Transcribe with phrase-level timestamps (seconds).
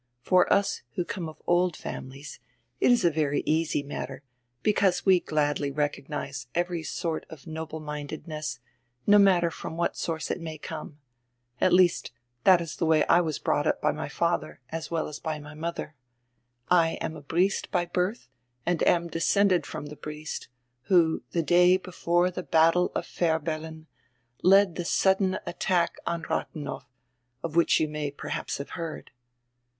[0.23, 2.39] For us who come of old families
[2.79, 4.23] it is a very easy matter,
[4.63, 8.59] because we gladly recognize every sort of noble mindedness,
[9.05, 10.97] no matter from what source it may come.
[11.59, 12.11] At least
[12.47, 15.37] diat is die way I was brought up by my fadier, as well as by
[15.37, 15.93] my modier.
[16.67, 18.21] I am a Briest by birdi
[18.65, 20.47] and am descended from die Briest,
[20.85, 23.85] who, die day before die battie of Fehr bellin,
[24.41, 26.85] led die sudden attack on Radienow,
[27.43, 29.11] of which you may perhaps have heard."